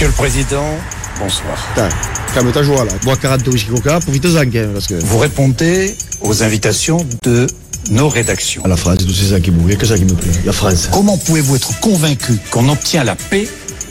[0.00, 0.78] Monsieur le Président,
[1.18, 1.68] bonsoir.
[1.68, 1.88] Putain,
[2.32, 2.92] calme ta joie là.
[3.02, 4.94] Bois 40 de whisky coca, profite-en hein, parce que.
[4.94, 7.46] Vous répondez aux invitations de
[7.90, 8.64] nos rédactions.
[8.64, 10.32] À la France, tout c'est ça qui me que ça qui me plaît.
[10.46, 10.88] La France.
[10.90, 13.46] Comment pouvez-vous être convaincu qu'on obtient la paix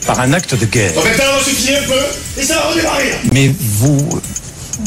[0.08, 0.94] par un acte de guerre?
[0.98, 3.14] On va faire suffit un peu et ça va redémarrer.
[3.32, 4.20] Mais vous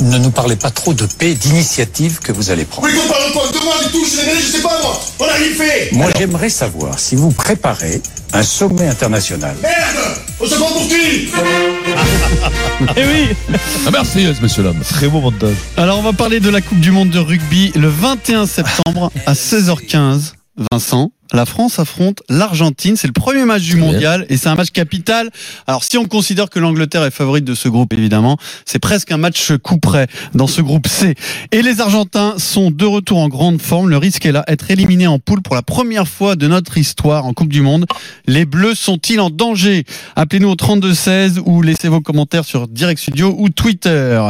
[0.00, 2.88] ne nous parlez pas trop de paix, d'initiative que vous allez prendre.
[2.88, 5.00] Oui, qu'on parle quoi De moi, du tout, je sais je sais pas moi.
[5.20, 5.90] On a rien fait.
[5.92, 8.02] Moi, j'aimerais savoir si vous préparez
[8.32, 9.54] un sommet international.
[9.62, 11.28] Merde On se prend pour qui
[12.96, 13.28] Eh oui
[13.86, 14.80] Ah, merci, monsieur l'homme.
[14.80, 15.54] Très beau montage.
[15.76, 19.34] Alors on va parler de la Coupe du Monde de rugby le 21 septembre à
[19.34, 20.32] 16h15.
[20.72, 22.96] Vincent, la France affronte l'Argentine.
[22.96, 25.30] C'est le premier match du mondial et c'est un match capital.
[25.66, 29.16] Alors si on considère que l'Angleterre est favorite de ce groupe, évidemment, c'est presque un
[29.16, 31.14] match coup près dans ce groupe C.
[31.52, 33.88] Et les Argentins sont de retour en grande forme.
[33.90, 37.26] Le risque est là, être éliminés en poule pour la première fois de notre histoire
[37.26, 37.86] en Coupe du Monde.
[38.26, 39.84] Les Bleus sont-ils en danger?
[40.16, 44.20] Appelez-nous au 3216 ou laissez vos commentaires sur Direct Studio ou Twitter.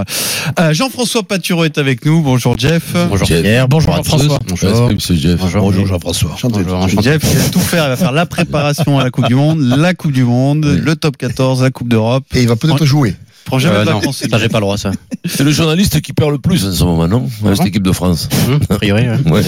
[0.58, 2.20] Euh, Jean-François Patureau est avec nous.
[2.22, 2.94] Bonjour Jeff.
[3.08, 3.26] Bonjour.
[3.26, 4.38] Pierre, Bonjour Jean-François.
[4.38, 4.60] tous.
[4.60, 5.40] Bonjour, monsieur Jeff.
[5.40, 6.36] Bonjour Jean-François.
[7.00, 7.84] Jeff, il va tout faire.
[7.84, 10.96] Il va faire la préparation à la Coupe du Monde, la Coupe du Monde, le
[10.96, 12.24] top 14, la Coupe d'Europe.
[12.34, 13.14] Et il va peut-être jouer.
[13.44, 14.92] Prends jamais Euh, non, ça j'ai pas le droit ça.
[15.24, 17.28] C'est le journaliste qui perd le plus en ce moment, non?
[17.44, 18.28] Avec cette équipe de France.
[18.70, 19.08] A priori.
[19.08, 19.18] ouais.
[19.32, 19.42] Ouais.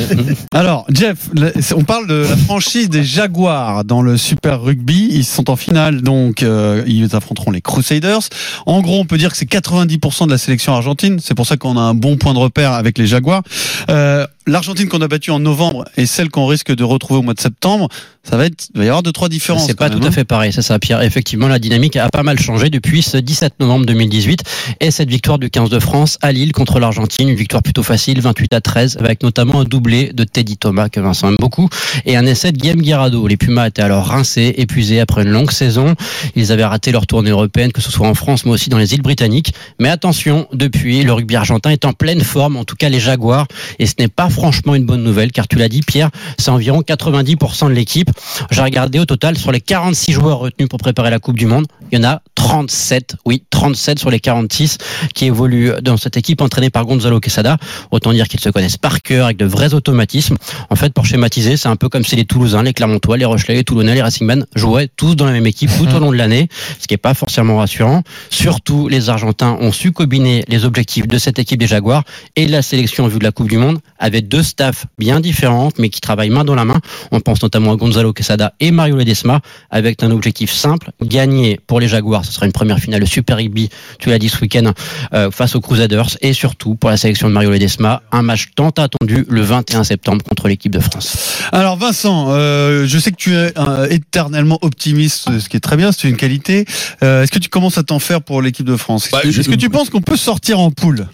[0.52, 1.30] Alors, Jeff,
[1.76, 5.10] on parle de la franchise des Jaguars dans le Super Rugby.
[5.12, 8.18] Ils sont en finale, donc euh, ils affronteront les Crusaders.
[8.66, 11.20] En gros, on peut dire que c'est 90% de la sélection argentine.
[11.22, 13.42] C'est pour ça qu'on a un bon point de repère avec les Jaguars.
[13.90, 17.32] Euh, L'Argentine qu'on a battue en novembre et celle qu'on risque de retrouver au mois
[17.32, 17.88] de septembre,
[18.22, 19.66] ça va être, il va y avoir deux trois différences.
[19.66, 20.10] C'est pas tout à hein.
[20.10, 21.00] fait pareil, c'est ça Pierre.
[21.00, 24.42] Effectivement, la dynamique a pas mal changé depuis ce 17 novembre 2018
[24.80, 28.20] et cette victoire du 15 de France à Lille contre l'Argentine, une victoire plutôt facile,
[28.20, 31.70] 28 à 13, avec notamment un doublé de Teddy Thomas que Vincent aime beaucoup
[32.04, 33.26] et un essai de Guillaume Guirado.
[33.26, 35.94] Les Pumas étaient alors rincés, épuisés après une longue saison.
[36.36, 38.92] Ils avaient raté leur tournée européenne, que ce soit en France mais aussi dans les
[38.92, 39.54] îles britanniques.
[39.78, 43.46] Mais attention, depuis, le rugby argentin est en pleine forme, en tout cas les Jaguars,
[43.78, 46.80] et ce n'est pas franchement une bonne nouvelle, car tu l'as dit Pierre, c'est environ
[46.80, 48.10] 90% de l'équipe.
[48.50, 51.66] J'ai regardé au total sur les 46 joueurs retenus pour préparer la Coupe du Monde,
[51.92, 54.78] il y en a 37, oui, 37 sur les 46
[55.14, 57.56] qui évoluent dans cette équipe entraînée par Gonzalo Quesada.
[57.90, 60.36] Autant dire qu'ils se connaissent par cœur avec de vrais automatismes.
[60.68, 63.54] En fait, pour schématiser, c'est un peu comme si les Toulousains, les Clermontois, les Rochelais,
[63.54, 66.48] les Toulonnais, les Racingman jouaient tous dans la même équipe tout au long de l'année,
[66.80, 68.02] ce qui n'est pas forcément rassurant.
[68.28, 72.04] Surtout, les Argentins ont su combiner les objectifs de cette équipe des Jaguars
[72.36, 75.78] et la sélection en vue de la Coupe du Monde avec deux staffs bien différentes
[75.78, 76.80] mais qui travaillent main dans la main.
[77.12, 79.40] On pense notamment à Gonzalo Quesada et Mario Ledesma
[79.70, 82.24] avec un objectif simple, gagner pour les Jaguars.
[82.24, 83.68] Ce sera une première finale de Super Rugby,
[83.98, 84.72] tu l'as dit ce week-end,
[85.12, 88.70] euh, face aux Crusaders et surtout pour la sélection de Mario Ledesma, un match tant
[88.70, 91.38] attendu le 21 septembre contre l'équipe de France.
[91.52, 95.76] Alors Vincent, euh, je sais que tu es euh, éternellement optimiste, ce qui est très
[95.76, 96.64] bien, c'est une qualité.
[97.02, 99.06] Euh, Est-ce que tu commences à t'en faire pour l'équipe de France?
[99.06, 101.06] Est-ce Bah, que, je- est-ce que tu penses qu'on peut sortir en poule?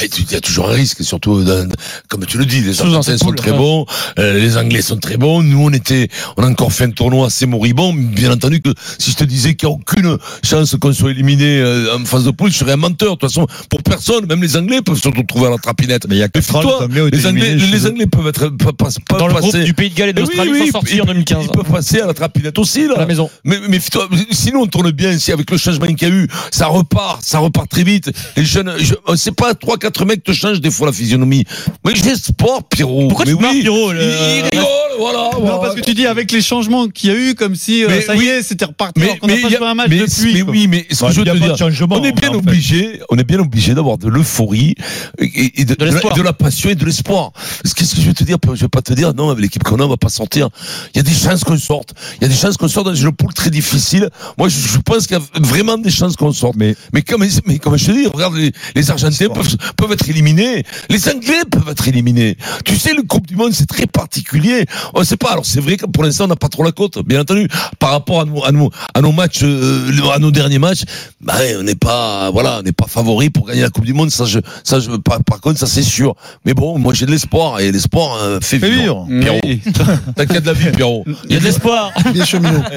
[0.00, 1.68] Bah, tu- il y a toujours un risque, surtout dans-
[2.08, 3.56] comme tu le dis, les Argentins sont poule, très ouais.
[3.58, 3.86] bons,
[4.18, 5.42] euh, les Anglais sont très bons.
[5.42, 7.92] Nous, on était, on a encore fait un tournoi assez moribond.
[7.94, 11.58] Bien entendu que si je te disais qu'il n'y a aucune chance qu'on soit éliminé
[11.60, 13.16] euh, en phase de poule, je serais un menteur.
[13.16, 16.06] De toute façon, pour personne, même les Anglais peuvent se retrouver à la trapinette.
[16.08, 17.86] Mais il y a ans, Toi, les les Anglais, les.
[17.86, 20.50] Anglais peuvent être, peuvent, pas- peuvent Dans le groupe du Pays de Galles et d'Australie,
[20.50, 21.44] oui, ils oui, sortis ils- en 2015.
[21.44, 22.94] Ils peuvent passer à la trapinette aussi, là.
[22.96, 23.30] À la maison.
[23.44, 26.28] Mais, mais toi, sinon on tourne bien ici avec le changement qu'il y a eu,
[26.50, 28.10] ça repart, ça repart très vite.
[28.36, 31.44] Les jeunes, je, c'est pas trois quatre mecs te changent des fois la physionomie.
[31.84, 33.08] Mais espoir, Pierrot.
[33.08, 33.60] Pourquoi mais tu oui.
[33.60, 34.64] Pierrot, le- il, rigole,
[34.98, 35.30] voilà.
[35.34, 35.58] Non, voilà.
[35.58, 38.14] parce que tu dis avec les changements qu'il y a eu, comme si euh, ça
[38.16, 38.24] oui.
[38.24, 39.00] y est, c'était reparti.
[39.00, 40.34] mais, n'a mais pas a- joué un match mais- depuis.
[40.34, 40.50] mais quoi.
[40.52, 42.38] oui, mais ce que Ouais, je veux te pas dire, on est bien en fait.
[42.38, 44.74] obligé, on est bien obligé d'avoir de l'euphorie
[45.18, 46.16] et, et de, De de la, l'espoir.
[46.16, 47.32] de la passion et de l'espoir.
[47.76, 49.78] Qu'est-ce que je veux te dire Je vais pas te dire non, avec l'équipe qu'on
[49.80, 50.48] a, on va pas sortir.
[50.94, 51.94] Il y a des chances qu'on sorte.
[52.16, 54.08] Il y a des chances qu'on sorte dans une poule très difficile.
[54.38, 56.56] Moi, je, je pense qu'il y a vraiment des chances qu'on sorte.
[56.56, 60.08] Mais- mais comme, mais comme je te dis, regarde, les, les Argentins peuvent, peuvent être
[60.08, 60.64] éliminés.
[60.88, 62.36] Les Anglais peuvent être éliminés.
[62.64, 64.64] Tu sais, le Coupe du Monde, c'est très particulier.
[64.94, 65.32] On sait pas.
[65.32, 67.48] Alors, c'est vrai que pour l'instant, on n'a pas trop la cote, bien entendu.
[67.78, 70.82] Par rapport à nos, à nos, à nos matchs, euh, à nos derniers matchs,
[71.20, 74.10] bah, on n'est pas, voilà, on n'est pas favori pour gagner la Coupe du Monde.
[74.10, 76.14] Ça, je, ça, je, par, par contre, ça, c'est sûr.
[76.44, 79.06] Mais bon, moi, j'ai de l'espoir et l'espoir euh, fait Fait vivre.
[79.20, 79.40] Pierrot.
[79.44, 79.60] Oui.
[80.16, 81.04] T'inquiète de la vie, Pierrot.
[81.28, 81.92] Il y a de l'espoir.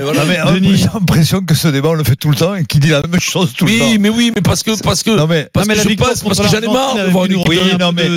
[0.02, 0.24] Voilà.
[0.62, 3.02] J'ai l'impression que ce débat, on le fait tout le temps et qu'il dit la
[3.02, 3.86] même chose tout le Oui, temps.
[4.00, 6.24] mais oui, mais parce que, parce que, Non, mais, parce Non, mais que la je
[6.24, 6.79] parce que j'en ai marre
[7.30, 8.08] nous Oui, non, mais-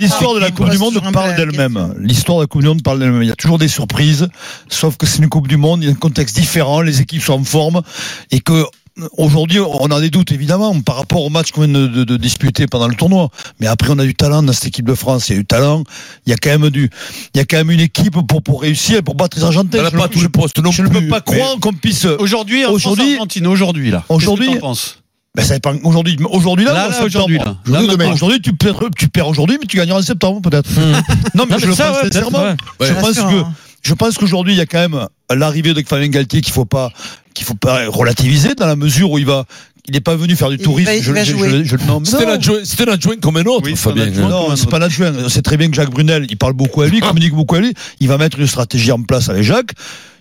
[0.00, 1.94] l'histoire, de la Coupe du Monde parle d'elle-même.
[2.00, 3.22] L'histoire de la Coupe du Monde parle d'elle-même.
[3.22, 4.28] Il y a toujours des surprises,
[4.68, 7.22] sauf que c'est une Coupe du Monde, il y a un contexte différent, les équipes
[7.22, 7.82] sont en forme
[8.30, 8.64] et que
[9.16, 12.16] aujourd'hui, on a des doutes évidemment par rapport au match qu'on vient de, de- de
[12.16, 13.28] disputer pendant le tournoi.
[13.60, 15.28] Mais après, on a du talent dans cette équipe de France.
[15.28, 15.84] Il y a du talent.
[16.26, 16.90] Il y a quand même du,
[17.34, 19.78] il y a quand même une équipe pour pour réussir, et pour battre les Argentins.
[19.78, 21.72] Elle n'a Je pas ne- tous les postes non je ne peux pas croire qu'on
[21.72, 22.06] puisse.
[22.06, 24.04] Aujourd'hui, en Aujourd'hui- Argentine, aujourd'hui là.
[24.08, 24.48] Aujourd'hui-
[25.36, 25.74] Ben, ça dépend.
[25.84, 27.44] Aujourd'hui, aujourd'hui là, Là, aujourd'hui, là.
[27.44, 28.12] Là, Aujourd'hui, maintenant, demain.
[28.14, 30.68] Aujourd'hui, tu perds, tu perds aujourd'hui, mais tu gagneras en septembre peut-être.
[31.34, 32.38] Non, mais Non, je mais le ça, pense ouais, sincèrement.
[32.42, 32.56] ouais.
[32.88, 33.52] Je pense sûr, que hein.
[33.82, 36.90] je pense qu'aujourd'hui, il y a quand même l'arrivée de Fabien Galtier qu'il faut pas
[37.34, 39.44] qu'il faut pas relativiser dans la mesure où il va
[39.86, 40.90] il n'est pas venu faire du Il tourisme.
[40.90, 41.48] va- il je, va je- jouer.
[41.64, 44.06] je- je- non, mais C'était l'adjoint c'était l'adjoint comme un autre, Oui, c'est un Fabien.
[44.08, 44.28] adjoint.
[44.28, 45.12] Non, un c'est pas l'adjoint.
[45.28, 47.72] C'est très bien que Jacques Brunel, il parle beaucoup à lui, communique beaucoup à lui.
[48.00, 49.72] Il va mettre une stratégie en place avec Jacques.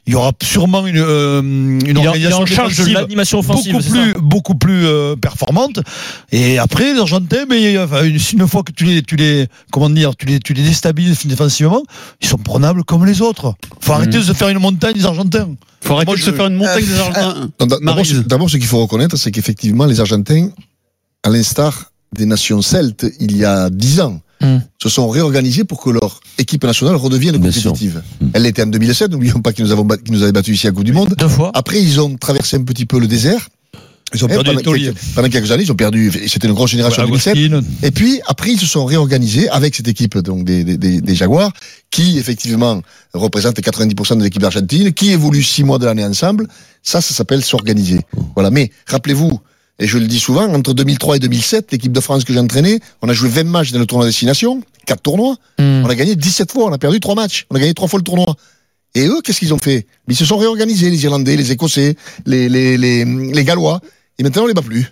[0.08, 3.40] Il y aura sûrement une, euh, une Il il organisation en charge de défensive l'animation
[3.40, 3.74] offensive.
[3.74, 5.80] beaucoup plus, beaucoup plus euh, performante.
[6.32, 9.90] Et après, les Argentins, mais enfin, une, une fois que tu les, tu les, comment
[9.90, 11.84] dire, tu les, tu les déstabilises défensivement,
[12.22, 13.54] ils sont prenables comme les autres.
[13.82, 15.50] Faut arrêter de se faire une montagne des Argentins.
[15.82, 17.50] Faut arrêter Moi, de je- se faire une montagne Euh, des Argentins.
[17.82, 18.10] Maryse.
[18.10, 20.50] ce- d'abord, ce qu'il faut reconnaître, c'est qu'effectivement, les Argentins,
[21.24, 24.60] à l'instar des nations celtes, il y a dix ans, Hmm.
[24.82, 28.04] se sont réorganisés pour que leur équipe nationale redevienne compétitive.
[28.22, 28.28] Hmm.
[28.34, 30.70] Elle l'était en 2007, n'oublions pas qu'ils nous, avons bat- nous avaient battus ici à
[30.70, 31.16] la Coupe du Monde.
[31.18, 31.50] Deux fois.
[31.56, 33.50] Après, ils ont traversé un petit peu le désert.
[34.14, 36.10] Ils ont perdu pendant, quelques, pendant quelques années, ils ont perdu.
[36.22, 37.36] et C'était une grosse génération en 2007.
[37.36, 37.62] Agostino.
[37.84, 41.16] Et puis après, ils se sont réorganisés avec cette équipe donc des, des, des, des
[41.16, 41.52] Jaguars,
[41.92, 42.82] qui effectivement
[43.14, 46.48] représente 90% de l'équipe d'Argentine, qui évolue six mois de l'année ensemble.
[46.84, 48.00] Ça, ça s'appelle s'organiser.
[48.36, 48.50] Voilà.
[48.50, 49.42] Mais rappelez-vous,
[49.80, 52.80] et je le dis souvent, entre 2003 et 2007, l'équipe de France que j'ai entraînée,
[53.02, 55.36] on a joué 20 matchs dans le tournoi destination, quatre tournois.
[55.60, 55.84] Hmm.
[55.86, 57.46] On a gagné 17 fois, on a perdu trois matchs.
[57.52, 58.36] On a gagné trois fois le tournoi.
[58.96, 59.86] Et eux, qu'est-ce qu'ils ont fait?
[60.08, 61.96] Ils se sont réorganisés, les Irlandais, les Écossais,
[62.26, 63.80] les, les, les, les Gallois.
[64.18, 64.92] Et maintenant, on les bat plus.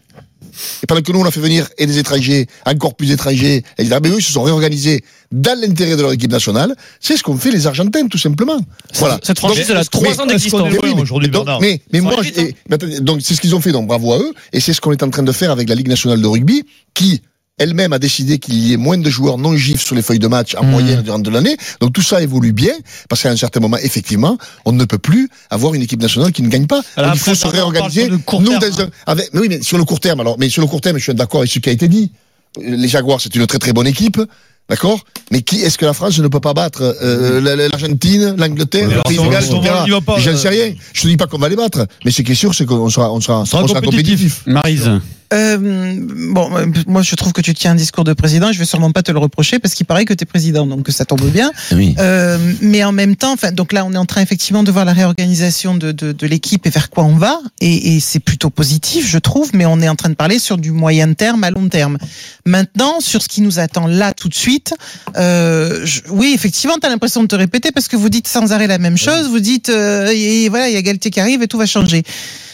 [0.84, 3.84] Et pendant que nous, on a fait venir et des étrangers, encore plus d'étrangers, et
[3.84, 6.75] mais eux, ils se sont réorganisés dans l'intérêt de leur équipe nationale.
[7.00, 8.60] C'est ce qu'ont fait les Argentins, tout simplement.
[8.96, 9.19] Voilà.
[9.24, 10.72] Cette franchise, elle a trois ans d'existence.
[11.00, 11.60] aujourd'hui, Bernard.
[11.62, 14.19] mais, mais moi, et- mais attendez, donc c'est ce qu'ils ont fait, donc bravo à
[14.19, 16.28] eux, et c'est ce qu'on est en train de faire avec la Ligue nationale de
[16.28, 16.63] rugby,
[16.94, 17.22] qui
[17.57, 20.28] elle-même a décidé qu'il y ait moins de joueurs non gifs sur les feuilles de
[20.28, 20.69] match en Mmh.
[20.72, 21.56] moyenne durant de l'année.
[21.80, 22.74] Donc tout ça évolue bien,
[23.10, 26.42] parce qu'à un certain moment, effectivement, on ne peut plus avoir une équipe nationale qui
[26.42, 26.81] ne gagne pas.
[26.98, 28.04] Alors Donc, il faut se on réorganiser.
[28.04, 28.60] sur le court Nous, hein.
[28.80, 30.98] un- avec, mais oui, mais sur le court terme, alors, mais sur le court terme,
[30.98, 32.12] je suis d'accord avec ce qui a été dit.
[32.62, 34.19] Les Jaguars, c'est une très très bonne équipe.
[34.68, 35.00] D'accord?
[35.31, 38.90] Mais qui est-ce que la France ne peut pas battre euh, la- la- L'Argentine, l'Angleterre,
[38.90, 39.74] le Pays de Galles, on- etc.
[40.07, 40.74] on J'en euh, sais rien.
[40.92, 42.90] Je te dis pas qu'on va les battre, mais ce qui est sûr, c'est qu'on
[42.90, 44.40] sera, on sera, on sera sera compétitif.
[44.40, 44.42] compétitif.
[44.48, 44.90] Marise.
[45.33, 45.57] Euh,
[46.33, 48.51] bon, euh, moi je trouve que tu tiens un discours de président.
[48.51, 50.88] Je vais sûrement pas te le reprocher parce qu'il paraît que tu es président, donc
[50.89, 51.51] ça tombe bien.
[51.72, 51.95] Oui.
[52.00, 54.86] Euh, mais en même temps, enfin, donc là, on est en train effectivement de voir
[54.86, 58.50] la réorganisation de, de, de l'équipe et vers quoi on va, et, et c'est plutôt
[58.50, 59.50] positif, je trouve.
[59.54, 61.98] Mais on est en train de parler sur du moyen terme à long terme.
[62.45, 64.74] Maintenant, sur ce qui nous attend là tout de suite,
[65.18, 68.51] euh, je- oui, effectivement, tu as l'impression de te répéter parce que vous dites sans
[68.51, 69.28] arrêt la même chose.
[69.30, 72.04] Vous dites, euh, et voilà, il y a Galtier qui arrive et tout va changer.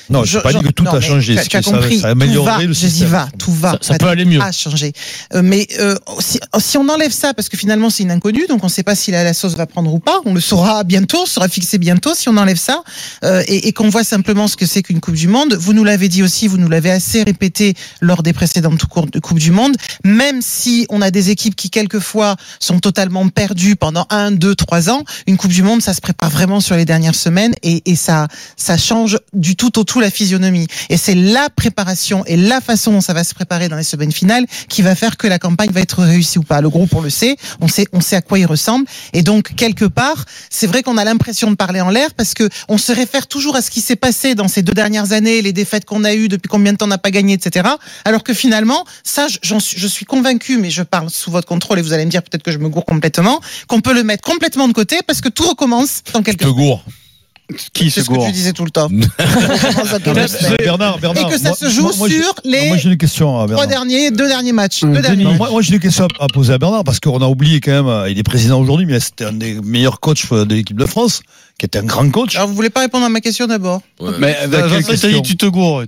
[0.10, 1.34] Non, je n'ai pas dit que tout non, a changé.
[1.34, 2.00] Tu as, c'est tu as que ça- compris.
[2.00, 3.10] ça tout va, le je dis système.
[3.10, 3.72] va, tout va.
[3.74, 4.42] Ça- ça peut aller mieux.
[4.42, 4.94] A changé.
[5.34, 8.64] Euh, mais euh, si, si on enlève ça, parce que finalement c'est une inconnue, donc
[8.64, 10.20] on ne sait pas si la, la sauce va prendre ou pas.
[10.26, 12.14] On le saura bientôt, on sera fixé bientôt.
[12.16, 12.84] Si on enlève ça
[13.24, 15.84] euh, et, et qu'on voit simplement ce que c'est qu'une Coupe du Monde, vous nous
[15.84, 19.52] l'avez dit aussi, vous nous l'avez assez répété lors des précédentes cours de Coupe du
[19.52, 19.76] Monde.
[20.04, 24.90] Même si on a des équipes qui quelquefois sont totalement perdues pendant un, deux, trois
[24.90, 27.96] ans, une Coupe du Monde, ça se prépare vraiment sur les dernières semaines et, et
[27.96, 28.28] ça,
[28.58, 30.68] ça change du tout au tout la physionomie.
[30.90, 34.12] Et c'est la préparation et la façon dont ça va se préparer dans les semaines
[34.12, 36.62] finales qui va faire que la campagne va être réussie ou pas.
[36.62, 38.86] Le groupe, on le sait, on sait, on sait à quoi il ressemble.
[39.14, 42.48] Et donc, quelque part, c'est vrai qu'on a l'impression de parler en l'air parce que
[42.70, 45.54] on se réfère toujours à ce qui s'est passé dans ces deux dernières années, les
[45.54, 47.70] défaites qu'on a eues, depuis combien de temps on n'a pas gagné, etc.
[48.06, 51.80] Alors que finalement, ça, j'en suis, je suis convaincu, mais je parle sous votre contrôle
[51.80, 54.24] et vous allez me dire peut-être que je me gourre complètement, qu'on peut le mettre
[54.24, 56.84] complètement de côté parce que tout recommence dans quelques Te gourre.
[57.74, 58.90] Qui C'est ce que tu disais tout le temps.
[60.60, 61.28] Bernard, Bernard.
[61.30, 63.40] Et que ça moi- se joue moi- moi, j'ai- sur les Moi, j'ai une question
[63.40, 64.82] à trois derniers, deux derniers matchs.
[64.84, 65.24] Deux derniers.
[65.24, 67.60] Non, moi, moi, j'ai une question à à poser à Bernard parce qu'on a oublié
[67.62, 70.54] quand même, euh, il est président aujourd'hui, mais c'était un des meilleurs coachs euh, de
[70.56, 71.22] l'équipe de France,
[71.62, 72.36] qui était un grand coach.
[72.36, 73.84] Alors, vous voulez pas répondre à ma question d'abord
[74.20, 75.84] Mais quelle Vincent, il t'a question dit tu te gourres.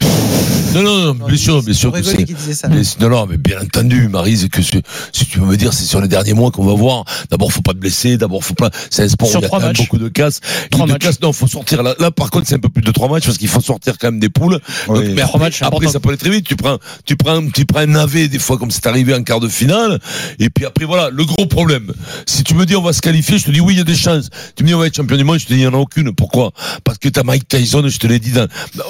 [0.75, 4.61] Non, non, non, bien sûr, bien sûr que non, non, mais bien entendu, Marise, que
[4.61, 7.05] si, si tu veux me dire, c'est sur les derniers mois qu'on va voir.
[7.29, 8.17] D'abord, faut pas te blesser.
[8.17, 8.71] D'abord, faut pas.
[8.89, 10.39] C'est un sport Sur où il y a quand même beaucoup de casse.
[10.71, 11.01] Trois de matchs.
[11.03, 11.21] casse.
[11.21, 11.83] Non, faut sortir.
[11.83, 13.97] Là, là, par contre, c'est un peu plus de trois matchs parce qu'il faut sortir
[13.99, 14.59] quand même des poules.
[14.87, 14.95] Oui.
[14.95, 15.91] Donc, mais Trois après, matchs, c'est après, important.
[15.91, 16.45] ça peut aller très vite.
[16.47, 19.39] Tu prends, tu prends, tu prends un navet des fois comme c'est arrivé en quart
[19.39, 19.99] de finale.
[20.39, 21.93] Et puis après, voilà, le gros problème.
[22.25, 23.85] Si tu me dis on va se qualifier, je te dis oui, il y a
[23.85, 24.29] des chances.
[24.55, 25.81] Tu me dis on va être champion du monde, je te dis n'y en a
[25.81, 26.13] aucune.
[26.13, 26.51] Pourquoi?
[26.83, 28.47] Parce que t'as Mike Tyson, je te l'ai dit, dans,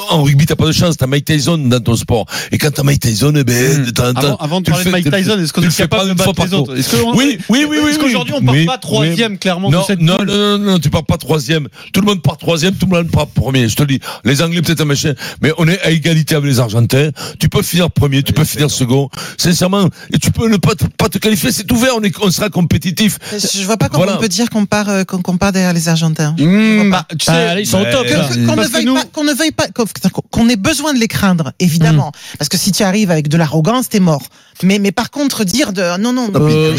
[0.10, 2.25] en rugby t'as pas de chance, t'as Mike Tyson dans ton sport.
[2.51, 4.86] Et quand t'as Mike Tyson, eh ben, de temps en temps, Avant, avant de parler
[4.86, 6.34] de Mike Tyson, est-ce qu'on tu est le fais pas capable de une battre fois
[6.34, 7.77] par les autres que- Oui, oui, oui, oui.
[7.77, 8.06] Est-ce oui.
[8.06, 10.89] qu'aujourd'hui on part Oui, pas troisième clairement non, de cette non, non, non, non, tu
[10.89, 11.68] pars pas troisième.
[11.94, 13.68] Tout le monde part troisième, tout le monde part premier.
[13.70, 14.00] Je te le dis.
[14.24, 17.10] Les Anglais peut-être un machin, mais on est à égalité avec les Argentins.
[17.39, 19.10] Tu peux finir premier, tu peux finir second.
[19.38, 21.51] Sincèrement, et tu peux ne pas te, pas te qualifier.
[21.51, 21.92] C'est ouvert.
[21.98, 23.18] On est, on sera compétitif.
[23.32, 24.18] Je vois pas comment Voilà.
[24.18, 26.36] on peut dire qu'on part, euh, qu'on qu'on part derrière les Argentins.
[26.39, 26.46] Mmh,
[26.89, 28.05] bah, tu sais, là, ils sont au top.
[28.08, 28.27] Que- là.
[28.29, 29.86] que- qu'on ne veuille nous- pas, qu'on ne veuille pas, qu'on-
[30.32, 32.12] qu'on ait besoin de les craindre, évidemment.
[32.38, 34.24] Parce que si tu arrives avec de l'arrogance, t'es mort.
[34.62, 36.74] Mais, mais par contre, dire de, non, non, euh,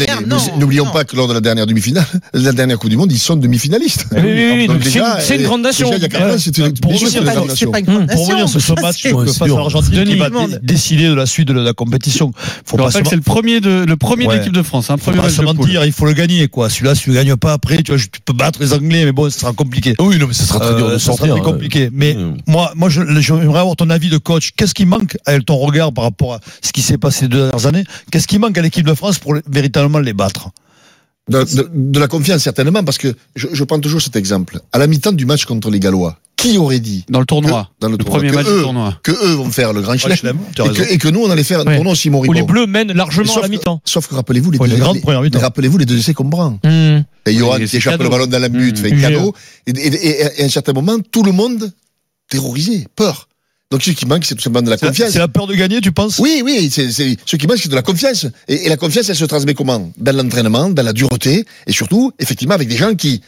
[0.57, 0.91] N'oublions non.
[0.91, 4.05] pas que lors de la dernière demi-finale, la dernière Coupe du Monde, ils sont demi-finalistes.
[4.13, 4.79] Oui, oui, oui,
[5.21, 5.89] c'est une- euh, grande nation.
[5.89, 6.91] Pour
[8.27, 11.47] revenir sur ce match euh, face à l'Argentine qui va dé- décider de la suite
[11.47, 12.31] de la, compétition.
[12.65, 15.17] Faut pas que c'est le premier de le premier l'équipe de France, hein, faut premier
[15.17, 16.69] pas match se mentir, il faut le gagner quoi.
[16.69, 19.11] Celui-là, si tu le gagnes pas après, tu vois, tu peux battre les Anglais, mais
[19.11, 19.95] bon, ça sera compliqué.
[19.99, 21.35] Oui, non, mais ça sera très dur Euh, de sera sortir.
[21.35, 21.89] très compliqué.
[21.91, 22.37] Mais Mmh.
[22.47, 24.51] moi, moi, je- j'aimerais avoir ton avis de coach.
[24.55, 27.43] Qu'est-ce qui manque avec ton regard par rapport à ce qui s'est passé ces deux
[27.43, 30.49] dernières années Qu'est-ce qui manque à l'équipe de France pour véritablement les battre
[31.29, 34.59] De, de- de la confiance, certainement, parce que je, je prends toujours cet exemple.
[34.71, 37.69] À la mi-temps du match contre les Gallois, qui aurait dit Dans le tournoi.
[37.79, 38.99] que, dans le, Le tournoi, premier que match eux, du tournoi.
[39.01, 41.61] que eux vont faire le grand chelem, et que, et que nous, on allait faire
[41.61, 41.75] un Ouais.
[41.77, 42.45] tournoi aussi Où les moribond.
[42.45, 43.81] Bleus mènent largement Sauf à la que- mi-temps.
[43.85, 44.97] Sauf que rappelez-vous les, Ouais, deux- les grandes
[45.33, 46.59] les- rappelez-vous deux essais qu'on prend.
[46.63, 47.03] Mmh.
[47.25, 48.81] Et Johan qui échappe le ballon dans la but, Mmh.
[48.83, 49.33] fait cadeau.
[49.65, 51.71] Et, et- et- et à un certain moment, tout le monde
[52.29, 53.27] terrorisé, peur.
[53.71, 55.09] Donc ce qui manque, c'est tout simplement de la confiance.
[55.11, 56.19] c'est la peur de gagner, tu penses?
[56.19, 58.27] Oui, oui, c'est, c'est, ce qui manque, c'est de la confiance.
[58.47, 59.91] Et, et la confiance, elle se transmet comment?
[59.97, 63.21] Dans l'entraînement, dans la dureté, et surtout, effectivement, avec des gens qui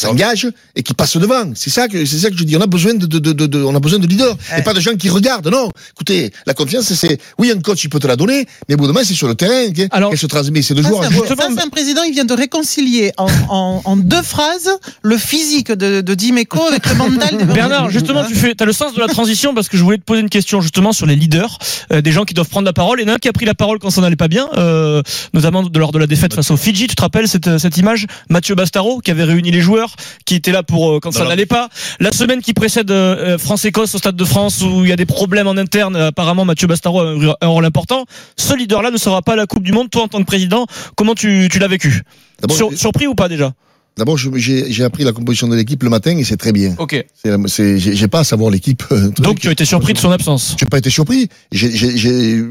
[0.00, 1.52] s'engagent et qui passent devant.
[1.54, 2.56] C'est ça que, c'est ça que je dis.
[2.56, 4.36] On a besoin de, de, de, de- de- on a besoin de leaders.
[4.58, 5.48] Et pas de gens qui regardent.
[5.48, 5.70] Non.
[5.94, 8.86] Écoutez, la confiance, c'est, oui, un coach, il peut te la donner, mais au bout
[8.86, 10.62] de moment, c'est sur le terrain qu'elle Alors, qu'elle se transmet.
[10.62, 14.22] C'est de joueur ça, c'est un président, il vient de réconcilier en, en, en deux
[14.22, 14.70] phrases
[15.02, 18.72] le physique de, de Dimeco avec le mental de Bernard, justement, tu fais, as le
[18.72, 21.16] sens de la transition parce que je voulais te poser une question justement sur les
[21.16, 21.58] leaders,
[21.92, 23.00] euh, des gens qui doivent prendre la parole.
[23.00, 24.28] Et il y en a un qui a pris la parole quand ça n'allait pas
[24.28, 26.86] bien, euh, notamment de, lors de la défaite face au Fidji.
[26.86, 28.06] Tu te rappelles cette, cette image?
[28.28, 29.83] Mathieu Bastaro qui avait réuni les joueurs,
[30.24, 31.68] qui était là pour euh, quand ça n'allait pas.
[32.00, 35.06] La semaine qui précède euh, France-Écosse au Stade de France où il y a des
[35.06, 38.04] problèmes en interne, euh, apparemment Mathieu Bastaro a un, un rôle important.
[38.36, 39.90] Ce leader-là ne sera pas à la Coupe du Monde.
[39.90, 42.02] Toi, en tant que président, comment tu, tu l'as vécu?
[42.50, 43.52] Sur- j'ai- Surpris ou pas déjà?
[43.96, 46.74] D'abord, j'ai, j'ai appris la composition de l'équipe le matin et c'est très bien.
[46.78, 47.04] Ok.
[47.24, 48.82] J'ai, j'ai pas à savoir l'équipe.
[48.90, 49.10] euh.
[49.18, 50.56] Donc tu as été surpris de son absence?
[50.58, 51.28] Je n'ai pas été surpris.
[51.52, 52.42] J'ai, j'ai, j'ai-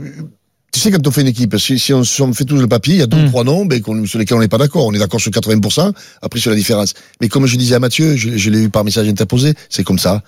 [0.74, 2.68] tu sais, quand on fait une équipe, si, si on, si on fait tous le
[2.68, 3.30] papier, il y a deux ou Mm.
[3.30, 4.88] trois noms ben, sur lesquels on n'est pas d'accord.
[4.88, 6.94] On est d'accord sur 80%, après sur la différence.
[7.22, 10.00] Mais comme je disais à Mathieu, je, je l'ai eu par message interposé, c'est comme
[10.00, 10.24] ça.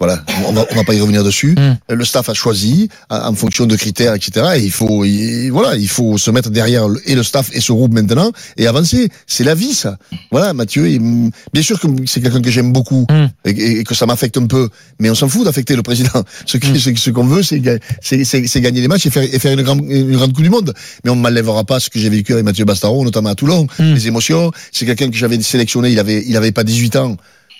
[0.00, 1.56] Voilà, on va, on va pas y revenir dessus.
[1.58, 1.94] Mm.
[1.94, 4.46] Le staff a choisi en fonction de critères, etc.
[4.56, 7.60] Et il faut, il- voilà, il faut se mettre derrière le- et le staff et
[7.60, 9.08] ce groupe maintenant et avancer.
[9.26, 9.98] C'est la vie, ça.
[10.30, 13.26] Voilà, Mathieu, il- bien sûr que c'est quelqu'un que j'aime beaucoup Mm.
[13.46, 14.68] et, et que ça m'affecte un peu,
[15.00, 16.22] mais on s'en fout d'affecter le président.
[16.46, 19.10] Ce qui- ce- ce qu'on veut, c'est ga- c'est- c'est c'est gagner les matchs et
[19.10, 20.74] faire, et faire une, grande, une grande Coupe du Monde.
[21.04, 23.66] Mais on ne m'enlèvera pas ce que j'ai vécu avec Mathieu Bastaro, notamment à Toulon,
[23.80, 23.94] Mm.
[23.94, 24.52] les émotions.
[24.70, 27.16] C'est quelqu'un que j'avais sélectionné, il avait, il avait pas 18 ans.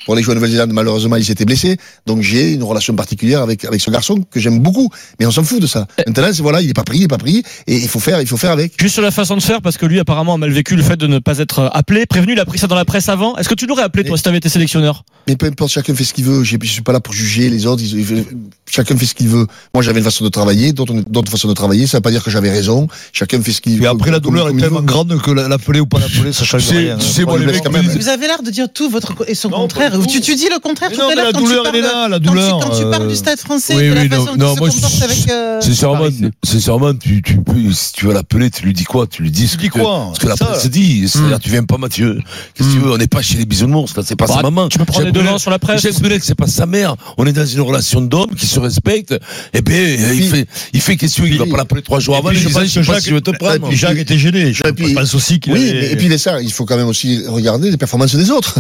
[0.08, 1.76] Pour aller jouer en Nouvelle-Zélande, malheureusement, il s'était blessé.
[2.06, 4.88] Donc j'ai une relation particulière avec avec ce garçon que j'aime beaucoup.
[5.20, 5.86] Mais on s'en fout de ça.
[6.06, 8.18] Maintenant, c'est voilà, il est pas pris, il est pas pris, et il faut faire,
[8.22, 8.72] il faut faire avec.
[8.80, 10.96] Juste sur la façon de faire, parce que lui apparemment a mal vécu le fait
[10.96, 13.36] de ne pas être appelé, prévenu, il a pris ça dans la presse avant.
[13.36, 15.04] Est-ce que tu l'aurais appelé toi si t'avais été sélectionneur?
[15.26, 16.42] Mais peu importe, chacun fait ce qu'il veut.
[16.42, 17.82] Je suis pas là pour juger les autres.
[17.82, 18.24] Ils- ils-
[18.70, 19.46] chacun fait ce qu'il veut.
[19.74, 21.86] Moi, j'avais une façon de travailler, d'autres façons de travailler.
[21.86, 22.88] Ça veut pas dire que j'avais raison.
[23.12, 23.84] Chacun fait ce qu'il veut.
[23.84, 26.66] Et après, la douleur est tellement grande que la- l'appeler ou pas l'appeler, ça change
[26.68, 26.96] rien.
[26.96, 27.84] tu sais, moi, les le mecs, quand même.
[27.86, 29.97] Vous avez l'air de dire tout votre et son Non, contraire.
[30.06, 31.62] Tu, tu dis le contraire Mais tout non, à mais l'heure la quand, tu douleur,
[31.64, 33.74] parles, elle est là, la quand tu- douleur, quand tu euh, parles du stade français,
[33.76, 35.30] oui, de la oui, façon non, dont non, il se moi, comporte avec.
[35.30, 36.06] euh, Sincèrement,
[36.44, 39.06] sincèrement, tu, tu peux, si tu veux l'appeler, tu lui dis quoi?
[39.06, 40.12] Tu lui dis ce Tu dis que, quoi?
[40.14, 41.08] ce que la presse dit.
[41.08, 42.18] C'est-à-dire, tu viens pas, Mathieu.
[42.54, 42.92] Qu'est-ce que tu veux?
[42.92, 44.02] On n'est pas chez les bisounours, là.
[44.06, 44.68] C'est pas Bah, sa maman.
[44.68, 45.82] tu peux prendre les devants sur la presse.
[45.82, 46.94] Jacques c'est pas sa mère.
[47.16, 49.14] On est dans une relation d'homme qui se respecte.
[49.54, 52.30] Et ben, il fait, il fait question, il va pas l'appeler trois jours Et avant.
[52.32, 52.60] je sais que pas
[52.94, 53.54] Jacques- si je te prendre.
[53.54, 54.52] et puis- Jacques était gêné.
[54.52, 56.40] Je Et puis- pense aussi qu'il Oui, et puis il est ça.
[56.40, 58.58] Il faut quand même aussi regarder les performances des autres.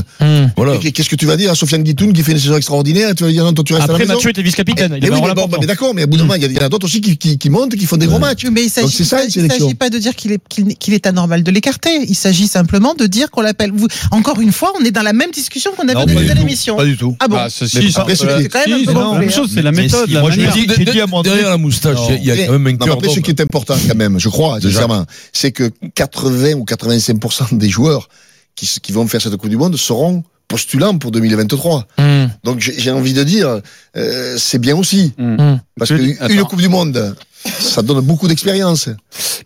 [0.56, 0.74] Voilà.
[0.82, 3.24] Et Qu'est-ce que tu vas dire à Sofiane Guitoun qui fait une saison extraordinaire Tu
[3.24, 4.14] vas dire non, toi tu restes à Après la maison.
[4.18, 5.58] Mathieu était vice-capitaine, il Eh oui, mais bon, important.
[5.60, 7.38] mais d'accord, mais à bout d'un moment, il y en a d'autres aussi qui, qui,
[7.38, 8.46] qui montent, qui font des gros matchs.
[8.50, 11.06] Mais il s'agit c'est ça, il s'agit pas de dire qu'il est qu'il qu'il est
[11.06, 11.90] anormal de l'écarter.
[12.08, 13.70] Il s'agit simplement de dire qu'on l'appelle.
[13.72, 16.76] Vous encore une fois, on est dans la même discussion qu'on avait dans l'émission.
[16.76, 17.16] Pas du tout.
[17.20, 19.62] Ah bon Ah, ceci, C'est quand même un si, peu c'est la même chose, c'est
[19.62, 20.66] la méthode, moi, je dis-
[21.00, 23.40] à Derrière la moustache, il y a- quand même un cœur après, ce qui est
[23.40, 28.08] important quand même, je crois, sincèrement, c'est que 80 ou 85% des joueurs
[28.54, 31.86] qui vont faire cette Coupe du Monde seront postulants pour 2023.
[31.98, 33.60] Hum, Donc j'ai envie de dire,
[33.96, 35.12] euh, c'est bien aussi.
[35.18, 35.36] Hum.
[35.38, 35.60] hum.
[35.78, 36.16] Parce qu'une.
[36.48, 37.14] Coupe du Monde,
[37.60, 38.88] ça donne beaucoup d'expérience.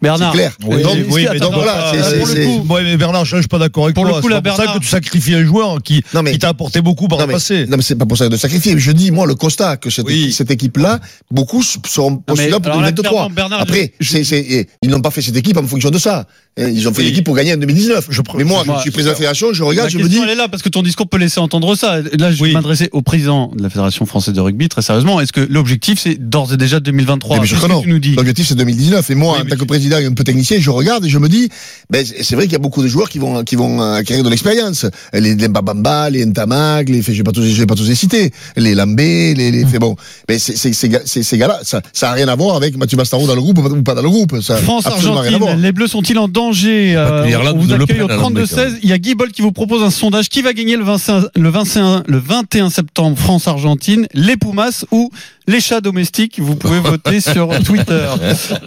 [0.01, 0.33] Bernard.
[0.33, 0.57] C'est clair.
[0.67, 3.37] Oui, donc, oui, mais donc voilà, euh, c'est- pour le coup, moi, mais Bernard, je
[3.37, 4.17] suis pas d'accord avec Pour toi.
[4.17, 6.23] le coup, C'est là, pas pour ça Bernard- que tu sacrifies un joueur qui, Non,
[6.23, 7.67] mais- qui t'a apporté beaucoup par Non le mais, passé.
[7.67, 8.79] non mais c'est pas pour ça de sacrifier.
[8.79, 10.23] Je dis moi le constat que cette, Oui.
[10.23, 13.11] équipe- cette équipe-là, beaucoup seront postulants pour alors là, 2023.
[13.11, 16.27] clairement, Bernard, Après, je- ils n'ont pas fait cette équipe en fonction de ça.
[16.59, 17.09] Ils ont fait Oui.
[17.09, 18.09] l'équipe pour gagner en 2019.
[18.11, 20.07] Je- mais moi, moi, je suis président de la fédération, je regarde, La je me
[20.07, 20.19] dis.
[20.23, 22.01] elle est là parce que ton discours peut laisser entendre ça.
[22.19, 22.53] Là, je vais Oui.
[22.53, 25.19] m'adresser au président de la Fédération française de rugby très sérieusement.
[25.23, 28.15] Est-ce que l'objectif c'est d'ores et déjà 2023 Mais C'est que tu nous dis.
[28.17, 29.09] L'objectif c'est 2019.
[29.11, 31.17] Et moi, Oui, en tant que président et un peu technicien, je regarde et je
[31.19, 31.49] me dis,
[31.89, 34.23] ben c'est vrai qu'il y a beaucoup de joueurs qui vont qui vont euh, acquérir
[34.23, 34.85] de l'expérience.
[35.15, 37.95] Les, les Mbabamba, les Ntamag, les, je vais pas tous, je vais pas tous les
[37.95, 38.31] citer.
[38.59, 39.97] Les Lambé, les, les, c'est bon.
[40.29, 43.35] Mais c'est c'est ces gars-là, ça ça a rien à voir avec Mathieu Bastaro dans
[43.35, 44.39] le groupe ou pas dans le groupe.
[44.43, 44.85] Ça France.
[44.85, 48.23] Argentine, les Bleus sont-ils en danger Euh, que l'Irlande On vous accueille au prenne à
[48.23, 48.79] l'Amérique, 32-16.
[48.83, 50.29] Il y a Guy Boll qui vous propose un sondage.
[50.29, 55.11] Qui va gagner le 25, le 21, le 21 septembre France Argentine Les Pumas ou
[55.47, 56.39] les chats domestiques?
[56.41, 58.07] Vous pouvez voter sur Twitter.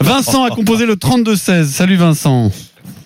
[0.01, 1.63] Vincent a composé le 32-16.
[1.65, 2.51] Salut Vincent.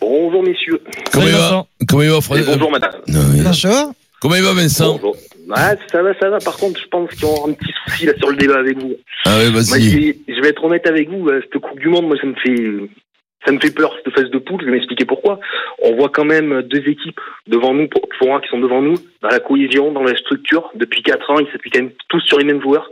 [0.02, 0.82] Bonjour messieurs.
[1.12, 1.68] Comment il va Vincent.
[1.88, 2.92] Comment il va, Et Fred bonjour madame.
[3.08, 3.42] Oui.
[3.44, 3.94] Bonjour.
[4.22, 5.16] Comment il va, Vincent Bonjour.
[5.56, 6.38] Ah, ça va, ça va.
[6.38, 8.78] Par contre, je pense qu'il y aura un petit souci là sur le débat avec
[8.78, 8.94] vous.
[9.26, 9.90] Ah je, vas-y.
[9.90, 11.28] vais, je vais être honnête avec vous.
[11.28, 12.62] euh, Cette Coupe du Monde, moi, ça me fait,
[13.46, 14.62] ça me fait peur cette phase de poule.
[14.62, 15.40] Je vais m'expliquer pourquoi.
[15.82, 18.96] On voit quand même deux équipes devant nous, pour, pour un qui sont devant nous,
[19.22, 20.70] dans la cohésion, dans la structure.
[20.76, 22.90] Depuis quatre ans, ils s'appuient quand même tous sur les mêmes joueurs.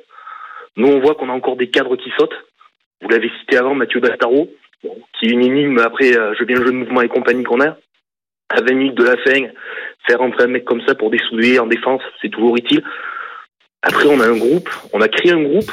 [0.77, 2.45] Nous, on voit qu'on a encore des cadres qui sautent.
[3.01, 4.49] Vous l'avez cité avant, Mathieu Bastaro,
[4.81, 7.61] qui est une énigme après, euh, je bien le jeu de mouvement et compagnie qu'on
[7.61, 7.77] a.
[8.49, 9.47] À 20 minutes de la fin,
[10.07, 12.83] faire entrer un mec comme ça pour dessouder en défense, c'est toujours utile.
[13.81, 15.71] Après, on a un groupe, on a créé un groupe,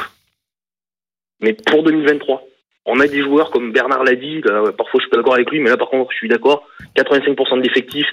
[1.41, 2.43] mais pour 2023.
[2.87, 5.51] On a des joueurs comme Bernard l'a dit, là, parfois je suis pas d'accord avec
[5.51, 6.67] lui, mais là par contre je suis d'accord.
[6.97, 8.07] 85% de l'effectif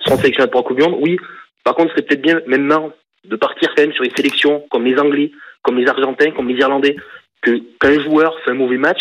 [0.00, 0.98] seront sélectionnés pour la Coupe du Monde.
[1.00, 1.18] Oui,
[1.64, 2.92] par contre, ce serait peut-être bien maintenant
[3.24, 5.32] de partir quand même sur les sélections comme les Anglais,
[5.62, 6.96] comme les Argentins, comme les Irlandais,
[7.42, 9.00] que quand un joueur fait un mauvais match,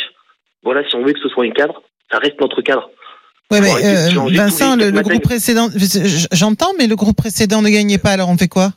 [0.63, 1.81] voilà, si on veut que ce soit un cadre,
[2.11, 2.89] ça reste notre cadre.
[3.49, 5.69] Ouais, mais euh, Vincent, le, groupe précédent,
[6.33, 8.73] j'entends, mais le groupe précédent ne gagnait pas, alors on fait quoi?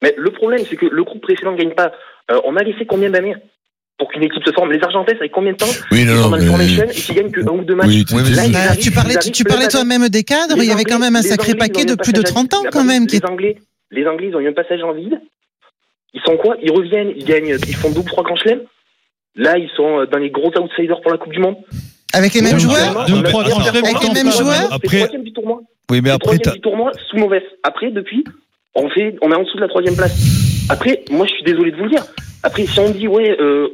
[0.00, 1.90] Mais le problème, c'est que le groupe précédent ne gagne pas.
[2.30, 3.34] Euh, on a laissé combien d'années?
[3.98, 6.30] Pour qu'une équipe se forme Les Argentins, ça fait combien de temps Oui, non, non,
[6.30, 7.88] mais- formation et qui gagnent que un ou deux matchs.
[7.88, 10.70] Oui, Là, tu- ils Bah, arrivent, Tu parlais, tu, tu toi-même des cadres, il y
[10.72, 12.84] avait quand même un sacré Anglais, paquet de plus de passage à 30 ans quand
[12.84, 13.06] même.
[13.10, 13.56] Les Anglais,
[13.90, 15.20] les Anglais, ils ont eu un passage en vide.
[16.14, 16.56] Ils sont quoi?
[16.62, 18.62] Ils reviennent, ils gagnent, ils font double trois grands chelems.
[19.34, 21.56] Là, ils sont euh, dans les gros outsiders pour la Coupe du Monde.
[22.14, 23.04] Avec les mêmes joueurs?
[23.06, 25.60] Deux, trois Avec les mêmes C'est joueurs Après- troisième du tournoi.
[25.90, 27.42] Oui, mais C'est après, t'as- troisième du tournoi sous mauvaise.
[27.62, 28.24] Après, depuis,
[28.78, 30.14] on fait, on est en dessous de la troisième place.
[30.70, 32.04] Après, moi, je suis désolé de vous le dire.
[32.42, 33.68] Après, si on dit, ouais, euh,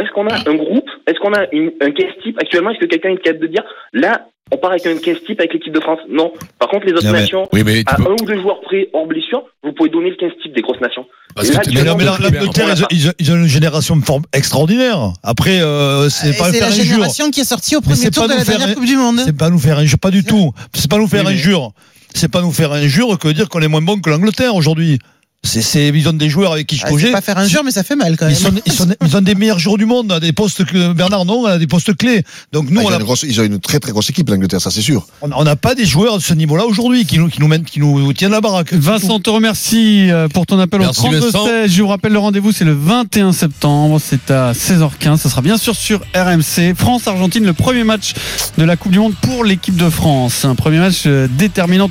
[0.00, 0.88] est-ce qu'on a un groupe?
[1.06, 2.36] Est-ce qu'on a une- un case type?
[2.40, 5.40] Actuellement Est-ce que quelqu'un est capable de dire, là, on part avec un case type
[5.40, 6.00] avec l'équipe de France?
[6.08, 6.32] Non.
[6.58, 8.40] Par contre, les autres Non, mais- nations, Oui, mais tu à peux- un ou deux
[8.40, 11.06] joueurs près hors blessure, vous pouvez donner le 15 type des grosses nations.
[11.34, 15.12] Parce que Mais non, mais l'Angleterre, ils, ont- ils ont une génération de forme extraordinaire.
[15.22, 16.84] Après, euh, c'est pas C'est faire la injure.
[16.84, 18.78] génération qui est sortie au premier c'est tour pas de nous la faire dernière un-
[18.78, 19.18] Coupe du Monde.
[19.24, 20.52] C'est pas nous faire injure, pas du tout.
[20.74, 21.72] C'est pas nous faire Oui, mais- injure.
[22.16, 24.98] C'est pas nous faire injure que dire qu'on est moins bon que l'Angleterre aujourd'hui.
[25.44, 27.94] C'est, ils ont des joueurs avec qui je Ah, pas faire injure, mais ça fait
[27.94, 28.34] mal quand même.
[28.34, 30.92] Ils sont, ils, sont, ils ont des meilleurs joueurs du monde à des postes que
[30.92, 32.24] Bernard non, à des postes clés.
[32.52, 34.10] Donc nous, Ah, ils, on ont a- une grosse- ils ont une très très grosse
[34.10, 35.06] équipe l'Angleterre, ça c'est sûr.
[35.22, 37.78] on n'a pas des joueurs de ce niveau-là aujourd'hui qui nous, qui nous mènent, qui
[37.78, 38.72] nous tiennent la baraque.
[38.72, 41.46] Vincent, te remercie euh, pour ton appel Merci, au 32 Vincent.
[41.46, 41.70] 16.
[41.70, 44.00] Je vous rappelle le rendez-vous, c'est le 21 septembre.
[44.04, 45.18] C'est à 16h15.
[45.18, 46.74] Ça sera bien sûr sur RMC.
[46.76, 48.14] France-Argentine, le premier match
[48.58, 50.44] de la Coupe du Monde pour l'équipe de France.
[50.44, 51.84] Un premier match euh, déterminant.